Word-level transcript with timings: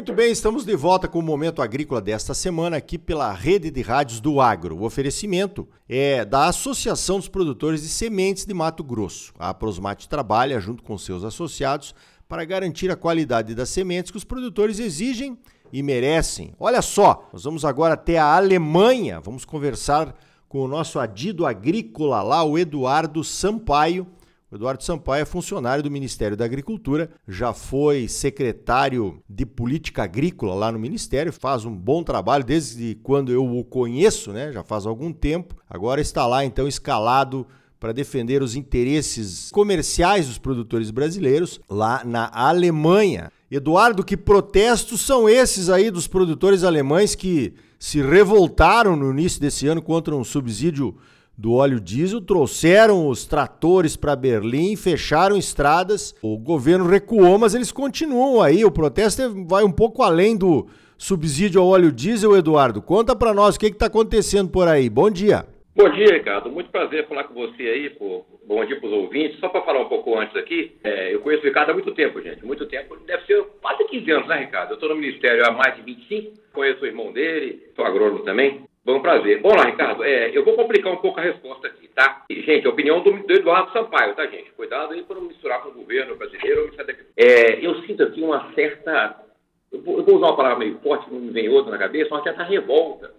Muito 0.00 0.14
bem, 0.14 0.32
estamos 0.32 0.64
de 0.64 0.74
volta 0.74 1.06
com 1.06 1.18
o 1.18 1.22
Momento 1.22 1.60
Agrícola 1.60 2.00
desta 2.00 2.32
semana 2.32 2.78
aqui 2.78 2.96
pela 2.96 3.30
Rede 3.34 3.70
de 3.70 3.82
Rádios 3.82 4.18
do 4.18 4.40
Agro. 4.40 4.78
O 4.78 4.84
oferecimento 4.84 5.68
é 5.86 6.24
da 6.24 6.46
Associação 6.46 7.18
dos 7.18 7.28
Produtores 7.28 7.82
de 7.82 7.88
Sementes 7.88 8.46
de 8.46 8.54
Mato 8.54 8.82
Grosso. 8.82 9.34
A 9.38 9.52
Prosmate 9.52 10.08
trabalha 10.08 10.58
junto 10.58 10.82
com 10.82 10.96
seus 10.96 11.22
associados 11.22 11.94
para 12.26 12.46
garantir 12.46 12.90
a 12.90 12.96
qualidade 12.96 13.54
das 13.54 13.68
sementes 13.68 14.10
que 14.10 14.16
os 14.16 14.24
produtores 14.24 14.78
exigem 14.78 15.36
e 15.70 15.82
merecem. 15.82 16.54
Olha 16.58 16.80
só, 16.80 17.28
nós 17.30 17.44
vamos 17.44 17.62
agora 17.62 17.92
até 17.92 18.16
a 18.16 18.36
Alemanha, 18.36 19.20
vamos 19.20 19.44
conversar 19.44 20.16
com 20.48 20.60
o 20.60 20.68
nosso 20.68 20.98
adido 20.98 21.44
agrícola 21.44 22.22
lá, 22.22 22.42
o 22.42 22.56
Eduardo 22.56 23.22
Sampaio 23.22 24.06
o 24.50 24.56
Eduardo 24.56 24.82
Sampaio 24.82 25.22
é 25.22 25.24
funcionário 25.24 25.82
do 25.82 25.90
Ministério 25.90 26.36
da 26.36 26.44
Agricultura, 26.44 27.08
já 27.28 27.52
foi 27.52 28.08
secretário 28.08 29.22
de 29.28 29.46
Política 29.46 30.02
Agrícola 30.02 30.54
lá 30.54 30.72
no 30.72 30.78
Ministério, 30.78 31.32
faz 31.32 31.64
um 31.64 31.74
bom 31.74 32.02
trabalho 32.02 32.42
desde 32.42 32.96
quando 33.02 33.30
eu 33.30 33.46
o 33.46 33.64
conheço, 33.64 34.32
né? 34.32 34.52
Já 34.52 34.64
faz 34.64 34.86
algum 34.86 35.12
tempo. 35.12 35.54
Agora 35.68 36.00
está 36.00 36.26
lá 36.26 36.44
então 36.44 36.66
escalado 36.66 37.46
para 37.78 37.92
defender 37.92 38.42
os 38.42 38.56
interesses 38.56 39.50
comerciais 39.52 40.26
dos 40.26 40.36
produtores 40.36 40.90
brasileiros 40.90 41.60
lá 41.70 42.02
na 42.04 42.28
Alemanha. 42.32 43.30
Eduardo, 43.48 44.04
que 44.04 44.16
protestos 44.16 45.00
são 45.00 45.28
esses 45.28 45.70
aí 45.70 45.90
dos 45.90 46.08
produtores 46.08 46.64
alemães 46.64 47.14
que 47.14 47.54
se 47.78 48.02
revoltaram 48.02 48.96
no 48.96 49.10
início 49.12 49.40
desse 49.40 49.66
ano 49.68 49.80
contra 49.80 50.14
um 50.14 50.24
subsídio 50.24 50.96
do 51.36 51.54
óleo 51.54 51.80
diesel, 51.80 52.20
trouxeram 52.20 53.08
os 53.08 53.26
tratores 53.26 53.96
para 53.96 54.14
Berlim, 54.14 54.76
fecharam 54.76 55.36
estradas. 55.36 56.14
O 56.22 56.36
governo 56.36 56.86
recuou, 56.86 57.38
mas 57.38 57.54
eles 57.54 57.72
continuam 57.72 58.42
aí. 58.42 58.64
O 58.64 58.70
protesto 58.70 59.22
vai 59.46 59.64
um 59.64 59.72
pouco 59.72 60.02
além 60.02 60.36
do 60.36 60.66
subsídio 60.98 61.60
ao 61.60 61.68
óleo 61.68 61.90
diesel, 61.90 62.36
Eduardo. 62.36 62.82
Conta 62.82 63.16
para 63.16 63.32
nós 63.32 63.56
o 63.56 63.58
que 63.58 63.66
está 63.66 63.86
acontecendo 63.86 64.50
por 64.50 64.68
aí. 64.68 64.90
Bom 64.90 65.10
dia. 65.10 65.46
Bom 65.74 65.88
dia, 65.88 66.12
Ricardo. 66.12 66.50
Muito 66.50 66.70
prazer 66.70 67.08
falar 67.08 67.24
com 67.24 67.32
você 67.32 67.62
aí. 67.62 67.90
Pô. 67.90 68.22
Bom 68.46 68.64
dia 68.66 68.78
para 68.78 68.88
os 68.88 68.92
ouvintes. 68.92 69.38
Só 69.38 69.48
para 69.48 69.62
falar 69.62 69.80
um 69.80 69.88
pouco 69.88 70.18
antes 70.18 70.36
aqui, 70.36 70.76
é, 70.82 71.14
eu 71.14 71.20
conheço 71.20 71.42
o 71.42 71.46
Ricardo 71.46 71.70
há 71.70 71.72
muito 71.72 71.94
tempo, 71.94 72.20
gente. 72.20 72.44
Muito 72.44 72.66
tempo. 72.66 72.96
Deve 73.06 73.24
ser 73.24 73.42
quase 73.62 73.84
15 73.84 74.10
anos, 74.10 74.28
né, 74.28 74.40
Ricardo? 74.40 74.70
Eu 74.70 74.74
estou 74.74 74.88
no 74.88 74.96
Ministério 74.96 75.46
há 75.46 75.52
mais 75.52 75.76
de 75.76 75.82
25. 75.82 76.32
Conheço 76.52 76.82
o 76.82 76.86
irmão 76.86 77.12
dele, 77.12 77.62
sou 77.76 77.84
agrônomo 77.84 78.24
também. 78.24 78.62
Bom 78.82 79.00
prazer. 79.02 79.42
Bom 79.42 79.50
lá, 79.54 79.64
Ricardo, 79.64 80.02
é, 80.02 80.34
eu 80.34 80.42
vou 80.42 80.54
complicar 80.54 80.90
um 80.90 80.96
pouco 80.96 81.20
a 81.20 81.22
resposta 81.22 81.66
aqui, 81.66 81.86
tá? 81.88 82.24
Gente, 82.30 82.66
a 82.66 82.70
opinião 82.70 83.02
do, 83.02 83.12
do 83.12 83.32
Eduardo 83.34 83.70
Sampaio, 83.72 84.14
tá, 84.14 84.26
gente? 84.26 84.50
Cuidado 84.52 84.94
aí 84.94 85.02
para 85.02 85.16
não 85.16 85.24
misturar 85.24 85.62
com 85.62 85.68
o 85.68 85.74
governo 85.74 86.16
brasileiro. 86.16 86.70
É, 87.14 87.64
eu 87.64 87.82
sinto 87.82 88.02
aqui 88.02 88.22
uma 88.22 88.50
certa. 88.54 89.22
Eu 89.70 89.82
vou, 89.82 89.98
eu 89.98 90.04
vou, 90.04 90.16
usar 90.16 90.28
uma 90.28 90.36
palavra 90.36 90.58
meio 90.60 90.78
forte, 90.78 91.12
não 91.12 91.20
me 91.20 91.30
vem 91.30 91.48
outra 91.50 91.70
na 91.70 91.78
cabeça, 91.78 92.14
uma 92.14 92.22
certa 92.22 92.42
revolta 92.42 93.12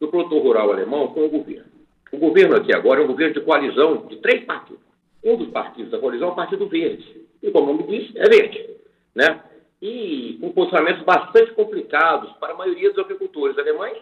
do 0.00 0.08
produtor 0.08 0.42
rural 0.42 0.72
alemão 0.72 1.06
com 1.08 1.24
o 1.24 1.30
governo. 1.30 1.70
O 2.10 2.18
governo 2.18 2.56
aqui 2.56 2.74
agora 2.74 3.00
é 3.00 3.04
um 3.04 3.08
governo 3.08 3.34
de 3.34 3.40
coalizão 3.40 4.06
de 4.08 4.16
três 4.16 4.44
partidos. 4.44 4.84
Um 5.24 5.36
dos 5.36 5.48
partidos 5.50 5.92
da 5.92 5.98
coalizão 5.98 6.28
é 6.28 6.32
o 6.32 6.36
Partido 6.36 6.66
Verde. 6.66 7.26
E 7.42 7.50
como 7.52 7.70
o 7.70 7.76
nome 7.76 7.98
diz, 7.98 8.14
é 8.16 8.28
verde. 8.28 8.70
Né? 9.14 9.40
E 9.80 10.36
com 10.40 10.50
posicionamentos 10.50 11.04
bastante 11.04 11.52
complicados 11.52 12.32
para 12.38 12.54
a 12.54 12.56
maioria 12.56 12.90
dos 12.90 12.98
agricultores 12.98 13.56
alemães 13.56 13.98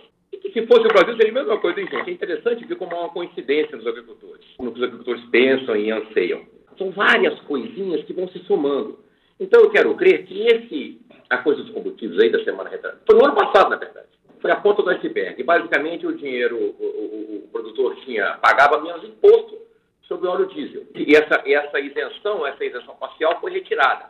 se 0.54 0.64
fosse 0.68 0.86
o 0.86 0.88
Brasil, 0.88 1.16
seria 1.16 1.32
a 1.32 1.34
mesma 1.34 1.58
coisa, 1.58 1.80
hein, 1.80 1.88
gente? 1.90 2.10
É 2.10 2.12
interessante 2.12 2.64
ver 2.64 2.76
como 2.76 2.94
há 2.94 3.00
uma 3.00 3.08
coincidência 3.08 3.76
nos 3.76 3.86
agricultores, 3.86 4.46
como 4.56 4.70
os 4.70 4.82
agricultores 4.82 5.24
pensam 5.24 5.74
e 5.74 5.90
anseiam. 5.90 6.46
São 6.78 6.92
várias 6.92 7.38
coisinhas 7.40 8.04
que 8.04 8.12
vão 8.12 8.28
se 8.28 8.38
somando. 8.44 9.00
Então, 9.38 9.62
eu 9.62 9.70
quero 9.70 9.92
crer 9.96 10.24
que 10.24 10.46
esse, 10.46 11.00
a 11.28 11.38
coisa 11.38 11.60
dos 11.60 11.72
combustíveis 11.72 12.20
aí 12.20 12.30
da 12.30 12.44
semana 12.44 12.70
retrasada, 12.70 13.02
foi 13.04 13.18
no 13.18 13.24
ano 13.24 13.34
passado, 13.34 13.70
na 13.70 13.76
verdade, 13.76 14.06
foi 14.40 14.50
a 14.52 14.56
ponta 14.56 14.82
do 14.82 14.90
iceberg. 14.90 15.42
Basicamente, 15.42 16.06
o 16.06 16.16
dinheiro, 16.16 16.56
o, 16.56 16.84
o, 16.84 17.44
o 17.44 17.48
produtor 17.50 17.96
tinha, 18.04 18.38
pagava 18.40 18.80
menos 18.80 19.02
imposto 19.02 19.58
sobre 20.02 20.28
o 20.28 20.30
óleo 20.30 20.46
diesel. 20.46 20.84
E 20.94 21.16
essa, 21.16 21.42
essa 21.44 21.80
isenção, 21.80 22.46
essa 22.46 22.64
isenção 22.64 22.94
parcial 22.94 23.40
foi 23.40 23.50
retirada. 23.50 24.06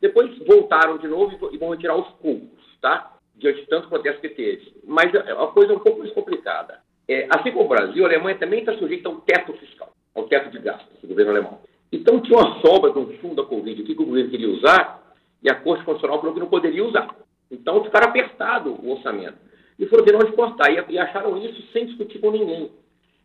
Depois 0.00 0.36
voltaram 0.46 0.98
de 0.98 1.08
novo 1.08 1.50
e 1.50 1.56
vão 1.56 1.70
retirar 1.70 1.96
os 1.96 2.08
poucos, 2.16 2.60
tá? 2.82 3.17
Diante 3.38 3.60
de 3.60 3.66
tanto 3.68 3.88
protesto 3.88 4.20
que 4.20 4.28
teve. 4.30 4.72
Mas 4.84 5.14
é 5.14 5.32
uma 5.34 5.52
coisa 5.52 5.72
um 5.72 5.78
pouco 5.78 6.00
mais 6.00 6.12
complicada. 6.12 6.80
É, 7.08 7.26
assim 7.30 7.52
como 7.52 7.64
o 7.64 7.68
Brasil, 7.68 8.04
a 8.04 8.08
Alemanha 8.08 8.36
também 8.36 8.60
está 8.60 8.74
sujeita 8.74 9.08
a 9.08 9.12
um 9.12 9.20
teto 9.20 9.52
fiscal, 9.54 9.92
ao 10.14 10.24
teto 10.24 10.50
de 10.50 10.58
gastos 10.58 11.00
do 11.00 11.08
governo 11.08 11.30
alemão. 11.30 11.60
Então 11.90 12.20
tinha 12.20 12.38
uma 12.38 12.60
sobra 12.60 12.92
de 12.92 12.98
um 12.98 13.16
fundo 13.18 13.36
da 13.36 13.44
Covid 13.44 13.82
aqui 13.82 13.94
que 13.94 14.02
o 14.02 14.06
governo 14.06 14.30
queria 14.30 14.50
usar 14.50 15.02
e 15.42 15.50
a 15.50 15.54
Corte 15.54 15.84
Constitucional 15.84 16.18
falou 16.18 16.34
que 16.34 16.40
não 16.40 16.48
poderia 16.48 16.84
usar. 16.84 17.14
Então 17.50 17.82
ficaram 17.84 18.08
apertado 18.08 18.72
o 18.72 18.92
orçamento. 18.92 19.38
E 19.78 19.86
foram 19.86 20.04
ver 20.04 20.16
onde 20.16 20.32
cortar. 20.32 20.70
E, 20.70 20.92
e 20.92 20.98
acharam 20.98 21.38
isso 21.38 21.62
sem 21.72 21.86
discutir 21.86 22.18
com 22.18 22.30
ninguém. 22.30 22.70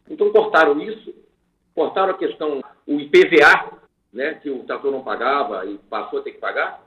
Então 0.09 0.31
cortaram 0.31 0.79
isso, 0.79 1.13
cortaram 1.73 2.12
a 2.12 2.18
questão, 2.18 2.62
o 2.85 3.00
IPVA, 3.00 3.79
né, 4.13 4.35
que 4.35 4.50
o 4.50 4.63
trator 4.63 4.91
não 4.91 5.03
pagava 5.03 5.66
e 5.66 5.78
passou 5.90 6.19
a 6.19 6.22
ter 6.22 6.34
que 6.34 6.40
pagar, 6.40 6.83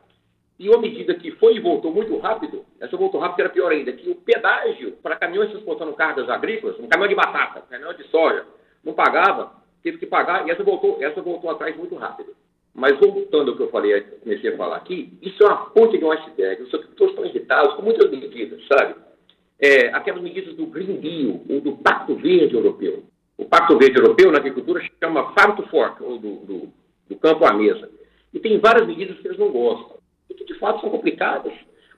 e 0.59 0.69
uma 0.69 0.79
medida 0.79 1.15
que 1.15 1.33
foi 1.33 1.57
e 1.57 1.61
voltou 1.61 1.93
muito 1.93 2.17
rápido, 2.19 2.65
essa 2.81 2.97
voltou 2.97 3.21
rápido 3.21 3.41
era 3.41 3.51
pior 3.51 3.71
ainda, 3.71 3.93
que 3.93 4.09
o 4.09 4.15
pedágio 4.15 4.93
para 5.03 5.17
caminhões 5.17 5.51
transportando 5.51 5.93
cargas 5.93 6.29
agrícolas, 6.31 6.79
um 6.79 6.89
caminhão 6.89 7.09
de 7.09 7.15
batata, 7.15 7.61
um 7.61 7.71
caminhão 7.71 7.93
de 7.93 8.05
soja, 8.05 8.47
não 8.83 8.95
pagava, 8.95 9.53
teve 9.83 9.99
que 9.99 10.07
pagar, 10.07 10.47
e 10.49 10.51
essa 10.51 10.65
voltou, 10.65 10.97
essa 11.01 11.21
voltou 11.21 11.51
atrás 11.51 11.77
muito 11.77 11.95
rápido. 11.97 12.35
Mas 12.75 12.99
voltando 12.99 13.51
ao 13.51 13.57
que 13.57 13.63
eu 13.63 13.71
falei, 13.71 14.01
comecei 14.23 14.53
a 14.53 14.57
falar 14.57 14.77
aqui, 14.77 15.13
isso 15.23 15.43
é 15.43 15.47
uma 15.47 15.71
ponte 15.71 15.97
de 15.97 16.05
um 16.05 16.13
iceberg. 16.13 16.63
Os 16.63 16.75
agricultores 16.75 17.15
estão 17.15 17.25
irritados 17.25 17.75
com 17.75 17.83
muitas 17.83 18.11
medidas, 18.11 18.61
sabe? 18.67 18.95
É, 19.59 19.89
aquelas 19.95 20.23
medidas 20.23 20.55
do 20.55 20.67
Green 20.67 21.01
Deal, 21.01 21.41
ou 21.49 21.61
do 21.63 21.77
Pacto 21.79 22.15
Verde 22.17 22.55
Europeu. 22.55 23.05
O 23.39 23.47
Pacto 23.47 23.79
Verde 23.79 23.99
Europeu 23.99 24.31
na 24.31 24.39
agricultura 24.39 24.83
chama 25.03 25.33
Farm 25.33 25.57
to 25.57 25.67
Fork, 25.69 26.03
ou 26.03 26.19
do, 26.19 26.37
do, 26.45 26.69
do 27.09 27.17
campo 27.17 27.47
à 27.47 27.55
mesa. 27.55 27.91
E 28.35 28.39
tem 28.39 28.59
várias 28.59 28.87
medidas 28.87 29.19
que 29.19 29.27
eles 29.27 29.39
não 29.39 29.51
gostam 29.51 29.96
que 30.37 30.45
de 30.45 30.55
fato 30.59 30.81
são 30.81 30.91
complicadas, 30.91 31.53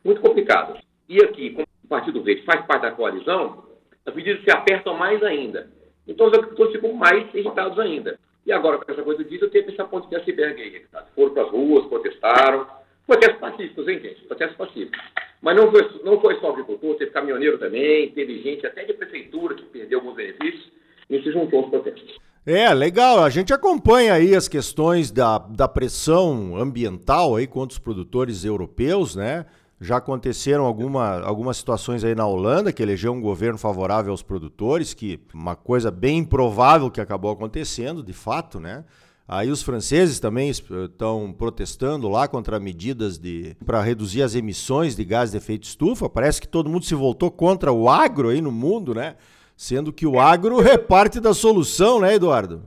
muito 0.05 0.21
complicadas. 0.21 0.79
E 1.09 1.23
aqui, 1.23 1.51
como 1.51 1.67
o 1.85 1.89
Partido 1.89 2.23
Verde 2.23 2.43
faz 2.45 2.65
parte 2.67 2.83
da 2.83 2.93
coalizão, 2.93 3.65
as 4.05 4.15
medidas 4.15 4.43
se 4.43 4.51
apertam 4.51 4.95
mais 4.95 5.23
ainda. 5.23 5.71
Então 6.07 6.27
os 6.27 6.33
agricultores 6.35 6.73
ficam 6.73 6.93
mais 6.93 7.33
irritados 7.35 7.79
ainda. 7.79 8.19
E 8.47 8.53
agora, 8.53 8.79
com 8.79 8.91
essa 8.91 9.03
coisa 9.03 9.23
diesel, 9.25 9.51
teve 9.51 9.73
essa 9.73 9.85
ponte 9.85 10.09
de 10.09 10.17
iceberg 10.17 10.61
aí, 10.61 10.81
tá? 10.91 11.07
Foram 11.15 11.35
para 11.35 11.43
as 11.43 11.51
ruas, 11.51 11.87
protestaram. 11.87 12.67
Protestos 13.07 13.39
pacíficos, 13.41 13.89
hein, 13.89 14.01
gente? 14.01 14.23
Protestos 14.23 14.57
pacíficos. 14.57 14.99
Mas 15.41 15.57
não 15.57 15.71
foi, 15.71 16.01
não 16.03 16.21
foi 16.21 16.35
só 16.41 16.51
agricultor, 16.51 16.97
teve 16.97 17.11
caminhoneiro 17.11 17.59
também, 17.59 18.11
teve 18.11 18.43
gente 18.43 18.67
até 18.67 18.85
de 18.85 18.95
prefeitura 18.95 19.55
que 19.55 19.65
perdeu 19.65 19.99
alguns 19.99 20.15
benefícios 20.15 20.73
e 21.11 21.23
se 21.23 21.31
juntou 21.31 21.61
aos 21.61 21.71
protestos. 21.71 22.19
É, 22.45 22.73
legal. 22.73 23.23
A 23.23 23.31
gente 23.31 23.53
acompanha 23.53 24.15
aí 24.15 24.35
as 24.35 24.49
questões 24.49 25.11
da, 25.11 25.39
da 25.39 25.69
pressão 25.69 26.57
ambiental 26.57 27.37
aí 27.37 27.47
contra 27.47 27.75
os 27.75 27.79
produtores 27.79 28.45
europeus, 28.45 29.15
né? 29.15 29.45
Já 29.81 29.99
aconteceram 29.99 30.65
alguma, 30.65 31.21
algumas 31.21 31.57
situações 31.57 32.03
aí 32.03 32.15
na 32.15 32.27
Holanda, 32.27 32.73
que 32.73 32.83
elegeu 32.83 33.13
um 33.13 33.21
governo 33.21 33.59
favorável 33.59 34.11
aos 34.11 34.23
produtores, 34.23 34.93
que 34.93 35.21
uma 35.33 35.55
coisa 35.55 35.91
bem 35.91 36.19
improvável 36.19 36.91
que 36.91 37.01
acabou 37.01 37.31
acontecendo, 37.31 38.03
de 38.03 38.13
fato, 38.13 38.59
né? 38.59 38.85
Aí 39.29 39.51
os 39.51 39.63
franceses 39.63 40.19
também 40.19 40.49
estão 40.49 41.35
protestando 41.37 42.09
lá 42.09 42.27
contra 42.27 42.59
medidas 42.59 43.19
de 43.19 43.55
para 43.65 43.83
reduzir 43.83 44.23
as 44.23 44.35
emissões 44.35 44.97
de 44.97 45.05
gás 45.05 45.31
de 45.31 45.37
efeito 45.37 45.65
estufa. 45.65 46.09
Parece 46.09 46.41
que 46.41 46.49
todo 46.49 46.71
mundo 46.71 46.87
se 46.87 46.95
voltou 46.95 47.31
contra 47.31 47.71
o 47.71 47.91
agro 47.91 48.31
aí 48.31 48.41
no 48.41 48.51
mundo, 48.51 48.95
né? 48.95 49.17
Sendo 49.59 49.93
que 49.93 50.07
o 50.07 50.21
agro 50.21 50.63
é 50.63 50.79
parte 50.79 51.21
da 51.21 51.35
solução, 51.35 52.01
né, 52.01 52.15
Eduardo? 52.15 52.63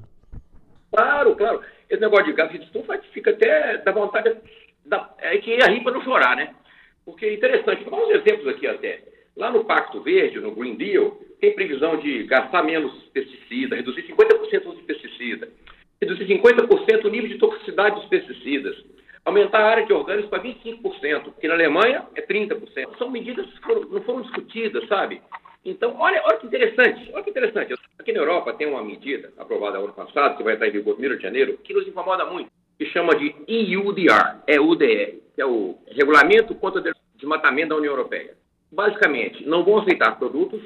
Claro, 0.94 1.38
claro. 1.38 1.62
Esse 1.90 2.02
negócio 2.02 2.26
de 2.26 2.34
gás 2.34 2.52
de 2.52 2.58
estufa 2.58 3.00
fica 3.14 3.32
até 3.32 3.78
da 3.78 3.94
vontade. 3.94 4.36
Da, 4.86 5.10
é 5.20 5.38
que 5.38 5.64
a 5.64 5.68
rir 5.68 5.84
para 5.84 5.94
não 5.94 6.04
chorar, 6.04 6.36
né? 6.36 6.54
Porque 7.06 7.26
é 7.28 7.34
interessante. 7.34 7.86
Vou 7.86 7.98
dar 7.98 8.06
uns 8.06 8.16
exemplos 8.16 8.46
aqui 8.50 8.68
até. 8.68 9.04
Lá 9.38 9.50
no 9.50 9.64
Pacto 9.64 10.02
Verde, 10.02 10.42
no 10.42 10.54
Green 10.54 10.76
Deal, 10.76 11.18
tem 11.40 11.56
previsão 11.56 11.96
de 11.96 12.24
gastar 12.24 12.62
menos 12.62 12.92
pesticida, 13.14 13.78
reduzir 13.78 14.04
50% 14.04 14.66
o 14.66 14.70
uso 14.72 14.80
de 14.80 14.84
pesticida, 14.84 15.48
reduzir 16.02 16.26
50% 16.26 17.06
o 17.06 17.10
nível 17.10 17.30
de 17.30 17.38
toxicidade 17.38 17.96
dos 17.96 18.10
pesticidas, 18.10 18.76
aumentar 19.24 19.60
a 19.60 19.70
área 19.70 19.86
de 19.86 19.94
orgânicos 19.94 20.30
para 20.30 20.44
25%, 20.44 21.24
porque 21.24 21.48
na 21.48 21.54
Alemanha 21.54 22.06
é 22.16 22.22
30%. 22.22 22.98
São 22.98 23.10
medidas 23.10 23.48
que 23.48 23.74
não 23.74 24.02
foram 24.02 24.24
discutidas, 24.24 24.86
sabe? 24.90 25.22
Então, 25.64 25.96
olha, 26.00 26.22
olha 26.26 26.38
que 26.38 26.48
interessante, 26.48 27.12
olha 27.14 27.24
que 27.24 27.30
interessante. 27.30 27.76
Aqui 28.00 28.12
na 28.12 28.20
Europa 28.20 28.54
tem 28.54 28.68
uma 28.68 28.84
medida 28.84 29.32
aprovada 29.38 29.78
ano 29.78 29.94
passado, 29.94 30.36
que 30.36 30.44
vai 30.44 30.56
estar 30.56 30.68
em 30.68 30.72
vigor 30.72 31.00
no 31.00 31.06
1 31.06 31.18
de 31.18 31.22
janeiro, 31.22 31.58
que 31.64 31.74
nos 31.74 31.88
incomoda 31.88 32.26
muito, 32.26 32.50
que 32.78 32.86
chama 32.88 33.16
de 33.16 33.36
EUDR, 33.48 34.42
é 34.48 34.60
UDR, 34.60 35.20
que 35.36 35.42
é 35.42 35.46
o 35.46 35.78
Regulamento 35.88 36.56
contra 36.56 36.82
o 36.82 36.94
Desmatamento 37.16 37.70
da 37.70 37.76
União 37.76 37.94
Europeia. 37.94 38.36
Basicamente, 38.72 39.46
não 39.46 39.64
vão 39.64 39.80
aceitar 39.80 40.18
produtos 40.18 40.62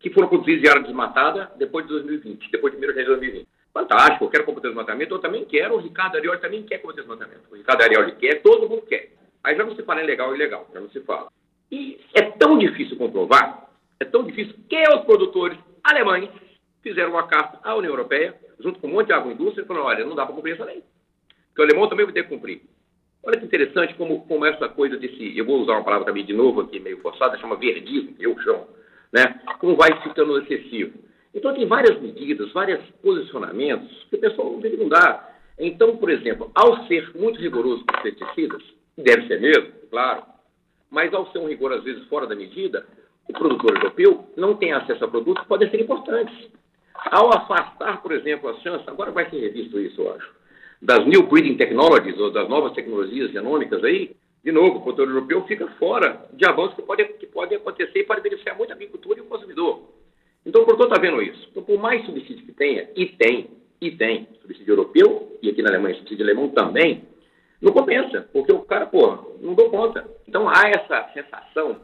que 0.00 0.10
foram 0.10 0.28
produzidos 0.28 0.64
em 0.64 0.68
área 0.68 0.82
desmatada 0.82 1.52
depois 1.56 1.84
de 1.86 1.92
2020, 1.92 2.50
depois 2.50 2.72
de 2.72 2.78
1 2.78 2.80
de 2.80 2.86
janeiro 2.86 3.14
de 3.14 3.20
2020. 3.20 3.48
Fantástico, 3.72 4.24
eu 4.24 4.30
quero 4.30 4.44
combater 4.44 4.66
o 4.68 4.70
desmatamento, 4.70 5.14
eu 5.14 5.18
também 5.18 5.44
quero, 5.44 5.74
o 5.74 5.78
Ricardo 5.78 6.16
Arioli 6.16 6.40
também 6.40 6.62
quer 6.62 6.78
combater 6.78 7.00
o 7.00 7.04
desmatamento. 7.04 7.42
O 7.50 7.56
Ricardo 7.56 7.82
Arioli 7.82 8.12
quer, 8.12 8.42
todo 8.42 8.68
mundo 8.68 8.82
quer. 8.82 9.12
Aí 9.44 9.56
já 9.56 9.64
não 9.64 9.74
se 9.74 9.82
fala 9.82 10.02
em 10.02 10.06
legal 10.06 10.32
e 10.32 10.36
ilegal, 10.36 10.68
já 10.72 10.80
não 10.80 10.88
se 10.90 11.00
fala. 11.00 11.28
E 11.70 11.98
é 12.14 12.22
tão 12.22 12.58
difícil 12.58 12.96
comprovar, 12.96 13.70
é 14.02 14.04
tão 14.04 14.24
difícil 14.24 14.54
que 14.68 14.82
os 14.88 15.04
produtores 15.04 15.58
alemães 15.82 16.28
fizeram 16.82 17.10
uma 17.10 17.26
carta 17.26 17.58
à 17.62 17.74
União 17.74 17.92
Europeia, 17.92 18.34
junto 18.60 18.80
com 18.80 18.88
um 18.88 18.92
monte 18.92 19.06
de 19.06 19.12
agroindústria, 19.12 19.64
falaram, 19.64 19.86
olha, 19.86 20.04
não 20.04 20.16
dá 20.16 20.26
para 20.26 20.34
cumprir 20.34 20.54
essa 20.54 20.64
lei. 20.64 20.82
Porque 21.48 21.62
o 21.62 21.64
alemão 21.64 21.88
também 21.88 22.04
vai 22.04 22.12
ter 22.12 22.24
que 22.24 22.28
cumprir. 22.28 22.62
Olha 23.24 23.38
que 23.38 23.44
interessante 23.44 23.94
como, 23.94 24.26
como 24.26 24.44
essa 24.44 24.68
coisa 24.68 24.96
desse, 24.96 25.36
eu 25.38 25.44
vou 25.44 25.60
usar 25.60 25.74
uma 25.74 25.84
palavra 25.84 26.06
também 26.06 26.24
de 26.24 26.32
novo 26.32 26.62
aqui, 26.62 26.80
meio 26.80 27.00
forçada, 27.00 27.38
chama 27.38 27.54
verdismo, 27.54 28.16
eu 28.18 28.36
chamo, 28.40 28.66
né? 29.12 29.40
Como 29.60 29.76
vai 29.76 30.02
ficando 30.02 30.38
excessivo. 30.38 30.98
Então 31.32 31.54
tem 31.54 31.66
várias 31.66 32.00
medidas, 32.00 32.52
vários 32.52 32.84
posicionamentos 33.00 34.06
que 34.10 34.16
o 34.16 34.20
pessoal 34.20 34.50
não 34.50 34.60
deve 34.60 34.76
não 34.76 34.88
dar. 34.88 35.38
Então, 35.56 35.96
por 35.96 36.10
exemplo, 36.10 36.50
ao 36.54 36.84
ser 36.88 37.12
muito 37.14 37.40
rigoroso 37.40 37.84
com 37.86 37.96
os 37.96 38.02
pesticidas, 38.02 38.62
deve 38.98 39.28
ser 39.28 39.40
mesmo, 39.40 39.72
claro, 39.88 40.24
mas 40.90 41.14
ao 41.14 41.30
ser 41.30 41.38
um 41.38 41.46
rigor 41.46 41.72
às 41.72 41.84
vezes 41.84 42.04
fora 42.08 42.26
da 42.26 42.34
medida, 42.34 42.84
o 43.28 43.32
produtor 43.32 43.76
europeu 43.76 44.24
não 44.36 44.54
tem 44.56 44.72
acesso 44.72 45.04
a 45.04 45.08
produtos 45.08 45.42
que 45.42 45.48
podem 45.48 45.70
ser 45.70 45.80
importantes. 45.80 46.50
Ao 46.94 47.28
afastar, 47.28 48.00
por 48.02 48.12
exemplo, 48.12 48.48
a 48.48 48.54
chance, 48.60 48.84
agora 48.86 49.10
vai 49.10 49.28
ser 49.28 49.40
revisto 49.40 49.78
isso, 49.80 50.00
eu 50.00 50.14
acho, 50.14 50.30
das 50.80 51.06
new 51.06 51.24
breeding 51.24 51.56
technologies, 51.56 52.18
ou 52.18 52.30
das 52.30 52.48
novas 52.48 52.72
tecnologias 52.72 53.30
genômicas 53.32 53.82
aí, 53.84 54.14
de 54.44 54.50
novo, 54.50 54.78
o 54.78 54.82
produtor 54.82 55.08
europeu 55.08 55.44
fica 55.44 55.68
fora 55.78 56.26
de 56.32 56.44
avanços 56.44 56.74
que 56.74 56.82
podem 56.82 57.12
que 57.12 57.26
pode 57.26 57.54
acontecer 57.54 58.00
e 58.00 58.04
pode 58.04 58.22
beneficiar 58.22 58.56
muito 58.56 58.70
a 58.70 58.74
agricultura 58.74 59.20
e 59.20 59.22
o 59.22 59.26
consumidor. 59.26 59.82
Então 60.44 60.62
o 60.62 60.64
produtor 60.64 60.88
está 60.88 61.00
vendo 61.00 61.22
isso. 61.22 61.48
Então, 61.50 61.62
por 61.62 61.78
mais 61.78 62.04
subsídio 62.04 62.44
que 62.44 62.52
tenha, 62.52 62.88
e 62.96 63.06
tem, 63.06 63.50
e 63.80 63.92
tem, 63.92 64.26
subsídio 64.40 64.72
europeu, 64.72 65.38
e 65.40 65.48
aqui 65.48 65.62
na 65.62 65.70
Alemanha 65.70 65.94
subsídio 65.94 66.24
alemão 66.24 66.48
também, 66.48 67.04
não 67.60 67.72
compensa, 67.72 68.28
porque 68.32 68.52
o 68.52 68.62
cara, 68.62 68.86
pô, 68.86 69.36
não 69.40 69.54
dou 69.54 69.70
conta. 69.70 70.04
Então 70.26 70.48
há 70.48 70.68
essa 70.68 71.08
sensação 71.14 71.76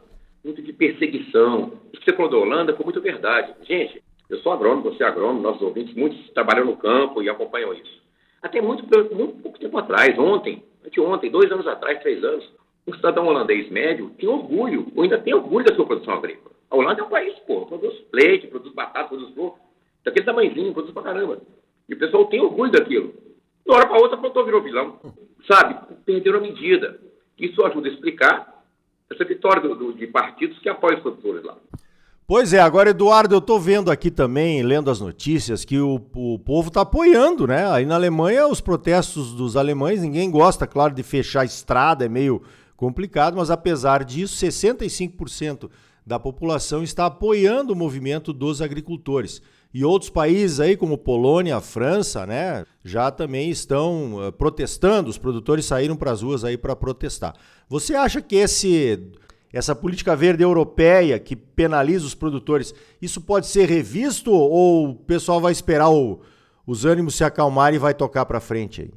muito 0.43 0.61
de 0.61 0.73
perseguição. 0.73 1.73
Isso 1.91 2.01
que 2.01 2.11
você 2.11 2.15
falou 2.15 2.31
da 2.31 2.37
Holanda 2.37 2.75
foi 2.75 2.83
muito 2.83 3.01
verdade. 3.01 3.53
Gente, 3.63 4.01
eu 4.29 4.37
sou 4.39 4.51
agrônomo, 4.51 4.83
você 4.83 5.03
é 5.03 5.07
agrônomo, 5.07 5.41
nossos 5.41 5.61
ouvintes, 5.61 5.95
muitos 5.95 6.29
trabalham 6.31 6.65
no 6.65 6.77
campo 6.77 7.21
e 7.21 7.29
acompanham 7.29 7.73
isso. 7.73 7.99
Até 8.41 8.61
muito, 8.61 8.83
muito 9.13 9.41
pouco 9.41 9.59
tempo 9.59 9.77
atrás, 9.77 10.17
ontem, 10.17 10.63
anteontem, 10.85 11.31
dois 11.31 11.51
anos 11.51 11.67
atrás, 11.67 11.99
três 12.01 12.23
anos, 12.23 12.49
um 12.87 12.93
cidadão 12.93 13.27
holandês 13.27 13.69
médio 13.69 14.11
tinha 14.17 14.31
orgulho, 14.31 14.91
ou 14.95 15.03
ainda 15.03 15.19
tem 15.19 15.33
orgulho 15.33 15.65
da 15.65 15.75
sua 15.75 15.85
produção 15.85 16.13
agrícola. 16.13 16.55
A 16.69 16.75
Holanda 16.75 17.01
é 17.01 17.03
um 17.03 17.09
país, 17.09 17.37
pô, 17.39 17.65
produz 17.65 17.93
leite, 18.13 18.47
produz 18.47 18.73
batata, 18.73 19.09
produz 19.09 19.33
flor, 19.33 19.57
daquele 20.03 20.25
tamanhozinho, 20.25 20.73
produz 20.73 20.93
pra 20.93 21.03
caramba. 21.03 21.41
E 21.87 21.93
o 21.93 21.97
pessoal 21.97 22.25
tem 22.25 22.39
orgulho 22.39 22.71
daquilo. 22.71 23.07
De 23.07 23.71
uma 23.71 23.77
hora 23.77 23.87
para 23.87 23.97
outra, 23.97 24.17
produtor 24.17 24.45
virou 24.45 24.61
vilão. 24.61 24.99
Sabe? 25.51 25.95
Perderam 26.05 26.39
a 26.39 26.41
medida. 26.41 26.99
Isso 27.39 27.65
ajuda 27.65 27.89
a 27.89 27.91
explicar 27.91 28.48
essa 29.11 29.25
vitória 29.25 29.61
do, 29.61 29.75
do, 29.75 29.93
de 29.93 30.07
partidos 30.07 30.59
que 30.59 30.69
apoiam 30.69 30.97
os 30.97 31.01
produtores 31.01 31.43
lá. 31.43 31.55
Pois 32.27 32.53
é, 32.53 32.59
agora, 32.59 32.91
Eduardo, 32.91 33.33
eu 33.33 33.39
estou 33.39 33.59
vendo 33.59 33.89
aqui 33.89 34.11
também, 34.11 34.61
lendo 34.61 34.91
as 34.91 35.01
notícias, 35.01 35.65
que 35.65 35.79
o, 35.79 35.99
o 36.13 36.37
povo 36.37 36.67
está 36.67 36.81
apoiando, 36.81 37.47
né? 37.47 37.67
Aí 37.71 37.87
na 37.87 37.95
Alemanha, 37.95 38.47
os 38.47 38.61
protestos 38.61 39.33
dos 39.33 39.57
alemães, 39.57 39.99
ninguém 39.99 40.29
gosta, 40.29 40.67
claro, 40.67 40.93
de 40.93 41.01
fechar 41.01 41.41
a 41.41 41.45
estrada, 41.45 42.05
é 42.05 42.09
meio 42.09 42.43
complicado, 42.77 43.35
mas 43.35 43.49
apesar 43.49 44.03
disso, 44.03 44.45
65% 44.45 45.71
da 46.05 46.19
população 46.19 46.83
está 46.83 47.07
apoiando 47.07 47.73
o 47.73 47.75
movimento 47.75 48.31
dos 48.31 48.61
agricultores. 48.61 49.41
E 49.71 49.85
outros 49.85 50.09
países 50.09 50.59
aí, 50.59 50.75
como 50.75 50.97
Polônia, 50.97 51.61
França, 51.61 52.25
né, 52.25 52.65
já 52.83 53.11
também 53.11 53.51
estão 53.51 54.15
uh, 54.15 54.31
protestando, 54.31 55.09
os 55.09 55.17
produtores 55.17 55.65
saíram 55.65 55.95
para 55.95 56.11
as 56.11 56.23
ruas 56.23 56.43
aí 56.43 56.57
para 56.57 56.75
protestar. 56.75 57.35
Você 57.67 57.93
acha 57.95 58.21
que 58.21 58.35
esse 58.35 59.11
essa 59.51 59.75
política 59.75 60.15
verde 60.15 60.43
europeia 60.43 61.19
que 61.19 61.35
penaliza 61.35 62.05
os 62.05 62.13
produtores, 62.13 62.73
isso 63.01 63.19
pode 63.19 63.47
ser 63.47 63.67
revisto 63.67 64.31
ou 64.31 64.89
o 64.89 64.95
pessoal 64.95 65.41
vai 65.41 65.51
esperar 65.51 65.89
o, 65.89 66.21
os 66.67 66.85
ânimos 66.85 67.15
se 67.15 67.23
acalmarem 67.23 67.77
e 67.77 67.79
vai 67.79 67.93
tocar 67.93 68.25
para 68.25 68.39
frente 68.39 68.81
aí? 68.81 68.91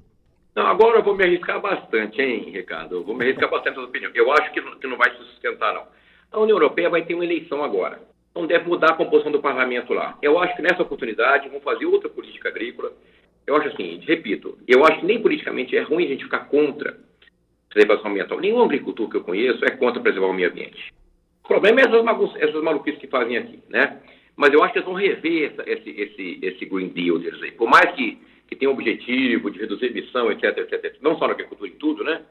Não, 0.54 0.66
agora 0.66 0.98
eu 0.98 1.02
vou 1.02 1.16
me 1.16 1.24
arriscar 1.24 1.60
bastante, 1.60 2.20
hein, 2.20 2.50
Ricardo? 2.52 2.96
Eu 2.96 3.04
vou 3.04 3.14
me 3.14 3.24
arriscar 3.24 3.50
bastante 3.50 3.76
na 3.76 3.84
opinião. 3.84 4.10
Eu 4.14 4.30
acho 4.32 4.52
que 4.52 4.60
não, 4.60 4.78
que 4.78 4.86
não 4.86 4.98
vai 4.98 5.10
se 5.10 5.24
sustentar, 5.24 5.72
não. 5.72 5.84
A 6.30 6.40
União 6.40 6.56
Europeia 6.56 6.90
vai 6.90 7.02
ter 7.02 7.14
uma 7.14 7.24
eleição 7.24 7.64
agora. 7.64 7.98
Então 8.32 8.46
deve 8.46 8.66
mudar 8.68 8.92
a 8.92 8.96
composição 8.96 9.30
do 9.30 9.42
parlamento 9.42 9.92
lá. 9.92 10.18
Eu 10.22 10.38
acho 10.38 10.56
que 10.56 10.62
nessa 10.62 10.82
oportunidade 10.82 11.50
vão 11.50 11.60
fazer 11.60 11.84
outra 11.84 12.08
política 12.08 12.48
agrícola. 12.48 12.92
Eu 13.46 13.56
acho 13.56 13.68
assim, 13.68 14.00
repito, 14.06 14.58
eu 14.66 14.84
acho 14.84 15.00
que 15.00 15.06
nem 15.06 15.20
politicamente 15.20 15.76
é 15.76 15.82
ruim 15.82 16.06
a 16.06 16.08
gente 16.08 16.24
ficar 16.24 16.46
contra 16.46 16.98
preservação 17.68 18.10
ambiental. 18.10 18.40
Nenhum 18.40 18.62
agricultor 18.62 19.08
que 19.08 19.16
eu 19.16 19.24
conheço 19.24 19.64
é 19.64 19.70
contra 19.70 20.00
preservar 20.00 20.28
o 20.28 20.32
meio 20.32 20.50
ambiente. 20.50 20.92
O 21.44 21.48
problema 21.48 21.80
é 21.80 21.84
essas, 21.84 22.62
maluquices 22.62 23.00
que 23.00 23.06
fazem 23.06 23.36
aqui, 23.36 23.62
né? 23.68 24.00
Mas 24.34 24.52
eu 24.52 24.62
acho 24.62 24.72
que 24.72 24.78
eles 24.78 24.86
vão 24.86 24.94
rever 24.94 25.52
essa, 25.52 25.68
esse, 25.68 25.90
esse, 25.90 26.38
esse 26.40 26.64
Green 26.64 26.88
Deal 26.88 27.18
deles 27.18 27.42
aí. 27.42 27.52
Por 27.52 27.68
mais 27.68 27.94
que, 27.94 28.18
que 28.48 28.56
tenha 28.56 28.70
o 28.70 28.74
objetivo 28.74 29.50
de 29.50 29.58
reduzir 29.58 29.86
emissão, 29.86 30.30
etc, 30.32 30.56
etc, 30.58 30.96
não 31.02 31.18
só 31.18 31.26
na 31.26 31.34
agricultura 31.34 31.68
em 31.68 31.74
tudo, 31.74 32.02
né? 32.02 32.22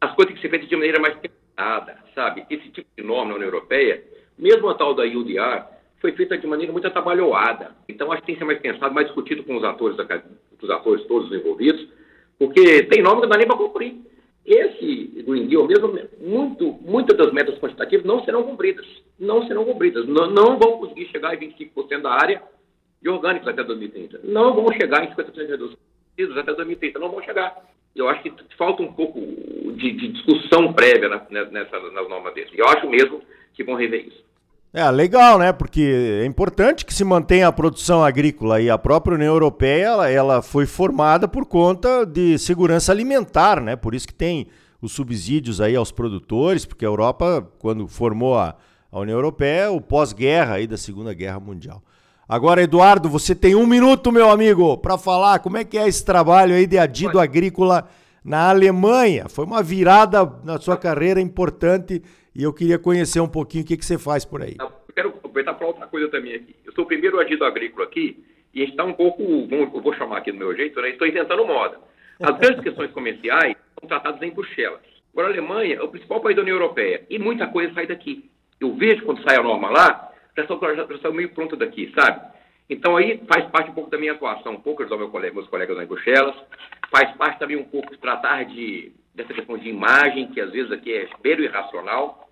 As 0.00 0.14
coisas 0.14 0.26
têm 0.26 0.36
que 0.36 0.42
ser 0.42 0.50
feitas 0.50 0.68
de 0.68 0.76
maneira 0.76 1.00
mais 1.00 1.16
pensada, 1.16 1.98
sabe? 2.14 2.44
Esse 2.50 2.68
tipo 2.70 2.88
de 2.96 3.02
norma 3.02 3.30
na 3.30 3.36
União 3.36 3.48
Europeia, 3.48 4.02
mesmo 4.38 4.68
a 4.68 4.74
tal 4.74 4.94
da 4.94 5.04
UDR, 5.04 5.66
foi 6.00 6.12
feita 6.12 6.36
de 6.36 6.46
maneira 6.46 6.72
muito 6.72 6.86
atabalhoada. 6.86 7.72
Então, 7.88 8.12
acho 8.12 8.22
que 8.22 8.26
tem 8.26 8.34
que 8.34 8.40
ser 8.40 8.46
mais 8.46 8.60
pensado, 8.60 8.94
mais 8.94 9.06
discutido 9.06 9.42
com 9.44 9.56
os 9.56 9.64
atores, 9.64 9.96
os 10.60 10.70
atores 10.70 11.04
todos 11.06 11.32
envolvidos, 11.32 11.88
porque 12.38 12.82
tem 12.84 13.02
norma 13.02 13.22
que 13.22 13.26
não 13.26 13.32
dá 13.32 13.38
nem 13.38 13.46
para 13.46 13.56
cumprir. 13.56 13.94
Esse 14.44 15.24
Green 15.26 15.48
Deal, 15.48 15.66
mesmo 15.66 15.98
muito, 16.20 16.78
muitas 16.82 17.16
das 17.16 17.32
metas 17.32 17.58
quantitativas 17.58 18.06
não 18.06 18.24
serão 18.24 18.44
cumpridas. 18.44 18.86
Não 19.18 19.44
serão 19.46 19.64
cumpridas. 19.64 20.06
Não, 20.06 20.30
não 20.30 20.56
vão 20.56 20.78
conseguir 20.78 21.06
chegar 21.06 21.34
em 21.34 21.50
25% 21.50 22.02
da 22.02 22.12
área 22.12 22.42
de 23.02 23.08
orgânicos 23.08 23.48
até 23.48 23.64
2030. 23.64 24.20
Não 24.22 24.54
vão 24.54 24.70
chegar 24.72 25.02
em 25.02 25.08
50% 25.08 25.32
de 25.32 25.46
redução 25.46 25.78
até 26.38 26.54
2030. 26.54 26.98
Não 27.00 27.10
vão 27.10 27.22
chegar. 27.22 27.60
Eu 27.96 28.08
acho 28.08 28.22
que 28.22 28.32
falta 28.56 28.82
um 28.82 28.92
pouco 28.92 29.18
de, 29.18 29.92
de 29.92 30.08
discussão 30.12 30.72
prévia 30.72 31.08
nessa, 31.30 31.80
nas 31.90 32.08
normas 32.08 32.32
deles. 32.34 32.52
Eu 32.54 32.66
acho 32.66 32.88
mesmo 32.88 33.22
que 33.52 33.64
vão 33.64 33.74
rever 33.74 34.06
isso. 34.06 34.25
É, 34.78 34.90
legal, 34.90 35.38
né? 35.38 35.54
Porque 35.54 36.20
é 36.22 36.26
importante 36.26 36.84
que 36.84 36.92
se 36.92 37.02
mantenha 37.02 37.48
a 37.48 37.52
produção 37.52 38.04
agrícola 38.04 38.60
e 38.60 38.68
a 38.68 38.76
própria 38.76 39.14
União 39.14 39.32
Europeia, 39.32 39.86
ela, 39.86 40.10
ela 40.10 40.42
foi 40.42 40.66
formada 40.66 41.26
por 41.26 41.46
conta 41.46 42.04
de 42.04 42.38
segurança 42.38 42.92
alimentar, 42.92 43.58
né? 43.58 43.74
Por 43.74 43.94
isso 43.94 44.06
que 44.06 44.12
tem 44.12 44.48
os 44.82 44.92
subsídios 44.92 45.62
aí 45.62 45.74
aos 45.74 45.90
produtores, 45.90 46.66
porque 46.66 46.84
a 46.84 46.88
Europa, 46.88 47.50
quando 47.58 47.88
formou 47.88 48.38
a, 48.38 48.54
a 48.92 49.00
União 49.00 49.16
Europeia, 49.16 49.70
o 49.70 49.80
pós-guerra 49.80 50.56
aí 50.56 50.66
da 50.66 50.76
Segunda 50.76 51.14
Guerra 51.14 51.40
Mundial. 51.40 51.82
Agora, 52.28 52.60
Eduardo, 52.60 53.08
você 53.08 53.34
tem 53.34 53.54
um 53.54 53.66
minuto, 53.66 54.12
meu 54.12 54.28
amigo, 54.28 54.76
para 54.76 54.98
falar 54.98 55.38
como 55.38 55.56
é 55.56 55.64
que 55.64 55.78
é 55.78 55.88
esse 55.88 56.04
trabalho 56.04 56.54
aí 56.54 56.66
de 56.66 56.76
adido 56.76 57.18
agrícola 57.18 57.88
na 58.22 58.50
Alemanha. 58.50 59.24
Foi 59.26 59.46
uma 59.46 59.62
virada 59.62 60.30
na 60.44 60.60
sua 60.60 60.76
carreira 60.76 61.18
importante 61.18 62.02
e 62.36 62.42
eu 62.42 62.52
queria 62.52 62.78
conhecer 62.78 63.18
um 63.20 63.28
pouquinho 63.28 63.64
o 63.64 63.66
que, 63.66 63.76
que 63.76 63.84
você 63.84 63.96
faz 63.96 64.24
por 64.24 64.42
aí. 64.42 64.56
Eu 64.60 64.70
quero 64.94 65.08
aproveitar 65.08 65.54
para 65.54 65.66
outra 65.66 65.86
coisa 65.86 66.08
também 66.08 66.34
aqui. 66.34 66.54
Eu 66.66 66.72
sou 66.72 66.84
o 66.84 66.86
primeiro 66.86 67.18
adido 67.18 67.44
agrícola 67.44 67.86
aqui 67.86 68.22
e 68.52 68.60
a 68.60 68.64
gente 68.64 68.72
está 68.72 68.84
um 68.84 68.92
pouco, 68.92 69.22
eu 69.22 69.80
vou 69.80 69.94
chamar 69.94 70.18
aqui 70.18 70.32
do 70.32 70.38
meu 70.38 70.54
jeito, 70.54 70.80
né? 70.80 70.90
estou 70.90 71.06
inventando 71.06 71.46
moda. 71.46 71.78
As 72.20 72.36
grandes 72.40 72.62
questões 72.62 72.90
comerciais 72.90 73.56
são 73.80 73.88
tratadas 73.88 74.20
em 74.20 74.30
Bruxelas. 74.30 74.80
Agora, 75.12 75.28
a 75.28 75.30
Alemanha 75.30 75.76
é 75.76 75.82
o 75.82 75.88
principal 75.88 76.20
país 76.20 76.36
da 76.36 76.42
União 76.42 76.56
Europeia 76.56 77.06
e 77.08 77.18
muita 77.18 77.46
coisa 77.46 77.72
sai 77.72 77.86
daqui. 77.86 78.30
Eu 78.60 78.74
vejo 78.74 79.04
quando 79.04 79.22
sai 79.22 79.36
a 79.36 79.42
norma 79.42 79.70
lá, 79.70 80.12
já 80.36 80.42
está 80.42 81.10
meio 81.10 81.30
pronta 81.30 81.56
daqui, 81.56 81.90
sabe? 81.98 82.20
Então 82.68 82.96
aí 82.96 83.22
faz 83.26 83.48
parte 83.50 83.70
um 83.70 83.74
pouco 83.74 83.90
da 83.90 83.98
minha 83.98 84.12
atuação, 84.12 84.52
um 84.52 84.60
pouco 84.60 84.82
ajudar 84.82 84.98
meu 84.98 85.08
colega, 85.08 85.34
meus 85.34 85.48
colegas 85.48 85.76
lá 85.76 85.84
em 85.84 85.86
Bruxelas, 85.86 86.34
faz 86.90 87.10
parte 87.16 87.38
também 87.38 87.56
um 87.56 87.64
pouco 87.64 87.92
de 87.92 87.98
tratar 87.98 88.44
de, 88.44 88.92
dessa 89.14 89.32
questão 89.32 89.56
de 89.56 89.68
imagem, 89.68 90.28
que 90.28 90.40
às 90.40 90.50
vezes 90.50 90.70
aqui 90.72 90.92
é 90.92 91.08
beiro 91.22 91.42
irracional, 91.42 92.25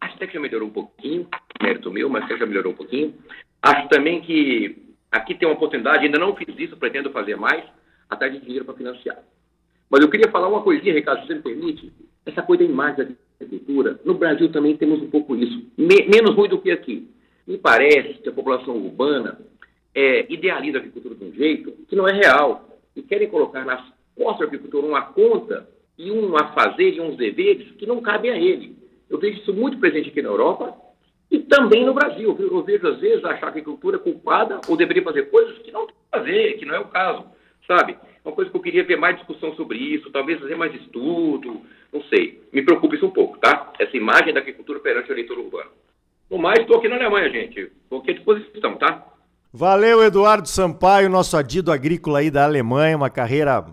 Acho 0.00 0.14
até 0.14 0.26
que 0.26 0.34
já 0.34 0.40
melhorou 0.40 0.68
um 0.68 0.72
pouquinho, 0.72 1.26
mérito 1.62 1.90
meu, 1.90 2.08
mas 2.08 2.26
que 2.26 2.36
já 2.36 2.46
melhorou 2.46 2.72
um 2.72 2.76
pouquinho. 2.76 3.14
Acho 3.62 3.88
também 3.88 4.20
que 4.20 4.76
aqui 5.10 5.34
tem 5.34 5.48
uma 5.48 5.54
oportunidade, 5.54 6.04
ainda 6.04 6.18
não 6.18 6.36
fiz 6.36 6.48
isso, 6.58 6.76
pretendo 6.76 7.10
fazer 7.10 7.36
mais, 7.36 7.64
até 8.08 8.28
de 8.28 8.40
dinheiro 8.40 8.64
para 8.64 8.74
financiar. 8.74 9.18
Mas 9.90 10.02
eu 10.02 10.10
queria 10.10 10.30
falar 10.30 10.48
uma 10.48 10.62
coisinha, 10.62 10.94
Ricardo, 10.94 11.22
se 11.22 11.26
você 11.28 11.34
me 11.34 11.42
permite. 11.42 11.92
Essa 12.26 12.42
coisa 12.42 12.62
da 12.62 12.70
imagem 12.70 12.96
da 12.96 13.14
agricultura, 13.40 13.98
no 14.04 14.14
Brasil 14.14 14.50
também 14.52 14.76
temos 14.76 15.00
um 15.00 15.10
pouco 15.10 15.34
isso. 15.34 15.66
Me, 15.76 16.06
menos 16.06 16.34
ruim 16.34 16.48
do 16.48 16.60
que 16.60 16.70
aqui. 16.70 17.08
Me 17.46 17.56
parece 17.56 18.14
que 18.20 18.28
a 18.28 18.32
população 18.32 18.76
urbana 18.76 19.40
é, 19.94 20.30
idealiza 20.30 20.76
a 20.76 20.80
agricultura 20.80 21.14
de 21.14 21.24
um 21.24 21.32
jeito 21.32 21.72
que 21.88 21.96
não 21.96 22.06
é 22.06 22.12
real. 22.12 22.78
E 22.94 23.02
querem 23.02 23.28
colocar 23.28 23.64
nas 23.64 23.82
costas 24.14 24.38
do 24.40 24.44
agricultor 24.44 24.84
uma 24.84 25.02
conta 25.02 25.68
e 25.96 26.10
um 26.10 26.36
a 26.36 26.52
fazer 26.52 26.94
e 26.94 27.00
uns 27.00 27.16
deveres 27.16 27.72
que 27.72 27.86
não 27.86 28.02
cabem 28.02 28.30
a 28.30 28.36
ele. 28.36 28.76
Eu 29.08 29.18
vejo 29.18 29.40
isso 29.40 29.52
muito 29.52 29.78
presente 29.78 30.10
aqui 30.10 30.22
na 30.22 30.28
Europa 30.28 30.74
e 31.30 31.38
também 31.38 31.84
no 31.84 31.94
Brasil. 31.94 32.36
Eu 32.38 32.62
vejo, 32.62 32.86
às 32.88 32.98
vezes, 32.98 33.24
achar 33.24 33.38
que 33.38 33.44
a 33.44 33.48
agricultura 33.48 33.96
é 33.96 34.00
culpada 34.00 34.60
ou 34.68 34.76
deveria 34.76 35.02
fazer 35.02 35.30
coisas 35.30 35.58
que 35.58 35.70
não 35.70 35.86
tem 35.86 35.94
que 35.94 36.18
fazer, 36.18 36.52
que 36.54 36.64
não 36.64 36.74
é 36.74 36.80
o 36.80 36.88
caso, 36.88 37.24
sabe? 37.66 37.96
uma 38.28 38.34
coisa 38.34 38.50
que 38.50 38.56
eu 38.56 38.60
queria 38.60 38.84
ver 38.84 38.96
mais 38.96 39.16
discussão 39.16 39.54
sobre 39.54 39.78
isso, 39.78 40.10
talvez 40.10 40.38
fazer 40.38 40.54
mais 40.54 40.74
estudo, 40.74 41.62
não 41.92 42.02
sei. 42.04 42.42
Me 42.52 42.62
preocupa 42.62 42.94
isso 42.94 43.06
um 43.06 43.10
pouco, 43.10 43.38
tá? 43.38 43.72
Essa 43.78 43.96
imagem 43.96 44.34
da 44.34 44.40
agricultura 44.40 44.78
perante 44.80 45.10
o 45.10 45.14
eleitor 45.14 45.38
urbano. 45.38 45.70
No 46.30 46.38
mais, 46.38 46.60
estou 46.60 46.76
aqui 46.76 46.88
na 46.88 46.96
Alemanha, 46.96 47.30
gente. 47.30 47.72
Estou 47.82 48.00
aqui 48.00 48.10
à 48.10 48.14
disposição, 48.14 48.76
tá? 48.76 49.06
Valeu, 49.50 50.02
Eduardo 50.02 50.46
Sampaio, 50.46 51.08
nosso 51.08 51.36
adido 51.36 51.72
agrícola 51.72 52.18
aí 52.18 52.30
da 52.30 52.44
Alemanha, 52.44 52.96
uma 52.96 53.08
carreira 53.08 53.64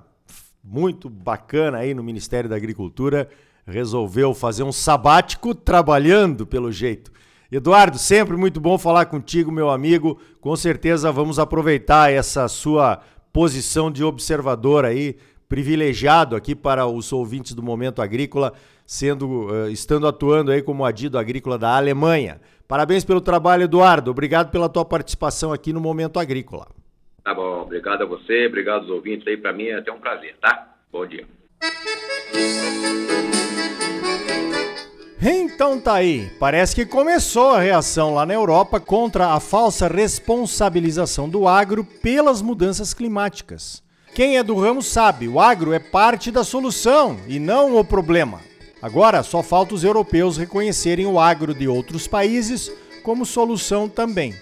muito 0.64 1.10
bacana 1.10 1.80
aí 1.80 1.94
no 1.94 2.02
Ministério 2.02 2.50
da 2.50 2.56
Agricultura. 2.56 3.30
Resolveu 3.68 4.34
fazer 4.34 4.64
um 4.64 4.72
sabático 4.72 5.56
trabalhando, 5.56 6.46
pelo 6.46 6.72
jeito. 6.72 7.12
Eduardo, 7.52 7.98
sempre 7.98 8.36
muito 8.36 8.60
bom 8.60 8.78
falar 8.78 9.06
contigo, 9.06 9.52
meu 9.52 9.70
amigo. 9.70 10.20
Com 10.42 10.56
certeza 10.56 11.12
vamos 11.12 11.40
aproveitar 11.40 12.12
essa 12.12 12.48
sua 12.48 13.02
posição 13.32 13.92
de 13.92 14.04
observador 14.04 14.86
aí, 14.86 15.18
privilegiado 15.48 16.36
aqui 16.36 16.56
para 16.56 16.86
os 16.86 17.12
ouvintes 17.12 17.54
do 17.54 17.62
Momento 17.62 18.02
Agrícola, 18.02 18.54
sendo 18.86 19.48
uh, 19.48 19.70
estando 19.70 20.08
atuando 20.08 20.52
aí 20.52 20.62
como 20.62 20.86
adido 20.86 21.18
agrícola 21.18 21.58
da 21.58 21.76
Alemanha. 21.76 22.40
Parabéns 22.68 23.04
pelo 23.04 23.22
trabalho, 23.22 23.64
Eduardo. 23.64 24.12
Obrigado 24.12 24.52
pela 24.52 24.70
tua 24.70 24.86
participação 24.86 25.54
aqui 25.54 25.72
no 25.72 25.82
Momento 25.82 26.20
Agrícola. 26.20 26.68
Tá 27.24 27.34
bom, 27.34 27.62
obrigado 27.62 28.04
a 28.04 28.06
você, 28.06 28.48
obrigado 28.48 28.82
aos 28.82 28.90
ouvintes 28.90 29.28
aí, 29.28 29.38
para 29.38 29.52
mim 29.52 29.66
é 29.66 29.80
até 29.80 29.92
um 29.92 30.00
prazer, 30.00 30.36
tá? 30.40 30.76
Bom 30.92 31.06
dia. 31.06 31.26
Então 35.56 35.80
tá 35.80 35.94
aí, 35.94 36.30
parece 36.38 36.76
que 36.76 36.86
começou 36.86 37.52
a 37.52 37.62
reação 37.62 38.14
lá 38.14 38.26
na 38.26 38.34
Europa 38.34 38.78
contra 38.78 39.34
a 39.34 39.40
falsa 39.40 39.88
responsabilização 39.88 41.30
do 41.30 41.48
agro 41.48 41.84
pelas 41.84 42.42
mudanças 42.42 42.94
climáticas. 42.94 43.82
Quem 44.14 44.38
é 44.38 44.44
do 44.44 44.60
ramo 44.60 44.82
sabe, 44.82 45.30
o 45.30 45.40
agro 45.40 45.72
é 45.72 45.80
parte 45.80 46.30
da 46.30 46.44
solução 46.44 47.18
e 47.26 47.40
não 47.40 47.78
o 47.78 47.86
problema. 47.86 48.42
Agora 48.82 49.24
só 49.24 49.42
falta 49.42 49.74
os 49.74 49.84
europeus 49.84 50.36
reconhecerem 50.36 51.06
o 51.06 51.20
agro 51.20 51.54
de 51.54 51.70
outros 51.70 52.06
países 52.06 52.70
como 53.02 53.26
solução 53.26 53.88
também. 53.88 54.36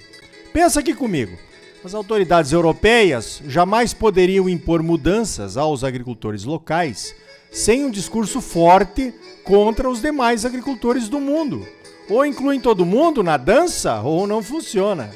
Pensa 0.51 0.79
aqui 0.79 0.95
comigo. 0.95 1.37
As 1.83 1.93
autoridades 1.93 2.53
europeias 2.53 3.41
jamais 3.45 3.93
poderiam 3.93 4.47
impor 4.47 4.81
mudanças 4.81 5.57
aos 5.57 5.83
agricultores 5.83 6.45
locais 6.45 7.13
sem 7.51 7.83
um 7.83 7.91
discurso 7.91 8.39
forte 8.39 9.13
contra 9.43 9.89
os 9.89 10.01
demais 10.01 10.45
agricultores 10.45 11.09
do 11.09 11.19
mundo. 11.19 11.67
Ou 12.09 12.25
incluem 12.25 12.61
todo 12.61 12.85
mundo 12.85 13.21
na 13.21 13.35
dança 13.35 13.99
ou 13.99 14.25
não 14.25 14.41
funciona. 14.41 15.11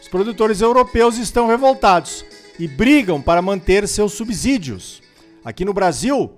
Os 0.00 0.08
produtores 0.08 0.60
europeus 0.60 1.16
estão 1.16 1.46
revoltados 1.46 2.22
e 2.58 2.68
brigam 2.68 3.22
para 3.22 3.40
manter 3.40 3.88
seus 3.88 4.12
subsídios. 4.12 5.00
Aqui 5.42 5.64
no 5.64 5.72
Brasil, 5.72 6.30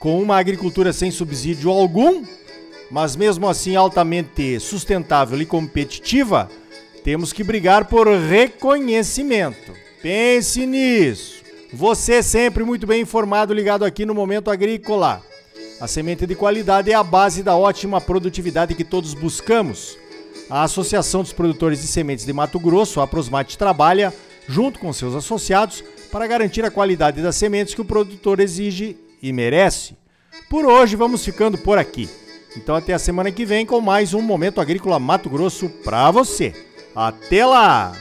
com 0.00 0.20
uma 0.20 0.36
agricultura 0.36 0.92
sem 0.92 1.12
subsídio 1.12 1.70
algum, 1.70 2.24
mas 2.90 3.14
mesmo 3.14 3.48
assim 3.48 3.76
altamente 3.76 4.58
sustentável 4.58 5.40
e 5.40 5.46
competitiva, 5.46 6.50
temos 7.04 7.32
que 7.32 7.44
brigar 7.44 7.86
por 7.86 8.06
reconhecimento. 8.06 9.72
Pense 10.02 10.66
nisso. 10.66 11.42
Você 11.72 12.22
sempre 12.22 12.64
muito 12.64 12.86
bem 12.86 13.02
informado, 13.02 13.52
ligado 13.52 13.84
aqui 13.84 14.06
no 14.06 14.14
Momento 14.14 14.50
Agrícola. 14.50 15.22
A 15.80 15.86
semente 15.86 16.26
de 16.26 16.34
qualidade 16.34 16.90
é 16.90 16.94
a 16.94 17.02
base 17.02 17.42
da 17.42 17.56
ótima 17.56 18.00
produtividade 18.00 18.74
que 18.74 18.84
todos 18.84 19.14
buscamos. 19.14 19.96
A 20.50 20.62
Associação 20.62 21.22
dos 21.22 21.32
Produtores 21.32 21.80
de 21.80 21.86
Sementes 21.86 22.24
de 22.24 22.32
Mato 22.32 22.58
Grosso, 22.58 23.00
a 23.00 23.06
Prosmate, 23.06 23.58
trabalha, 23.58 24.12
junto 24.48 24.78
com 24.78 24.92
seus 24.92 25.14
associados, 25.14 25.84
para 26.10 26.26
garantir 26.26 26.64
a 26.64 26.70
qualidade 26.70 27.20
das 27.20 27.36
sementes 27.36 27.74
que 27.74 27.80
o 27.80 27.84
produtor 27.84 28.40
exige 28.40 28.96
e 29.22 29.32
merece. 29.32 29.94
Por 30.48 30.64
hoje 30.64 30.96
vamos 30.96 31.24
ficando 31.24 31.58
por 31.58 31.76
aqui. 31.76 32.08
Então 32.56 32.74
até 32.74 32.94
a 32.94 32.98
semana 32.98 33.30
que 33.30 33.44
vem 33.44 33.66
com 33.66 33.80
mais 33.80 34.14
um 34.14 34.22
Momento 34.22 34.60
Agrícola 34.60 34.98
Mato 34.98 35.28
Grosso 35.28 35.68
para 35.84 36.10
você. 36.10 36.67
Até 37.00 37.46
lá! 37.46 37.92